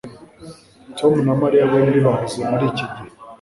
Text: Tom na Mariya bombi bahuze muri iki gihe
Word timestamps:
Tom 0.97 1.13
na 1.25 1.33
Mariya 1.41 1.69
bombi 1.71 1.99
bahuze 2.05 2.41
muri 2.49 2.63
iki 2.71 2.85
gihe 2.93 3.09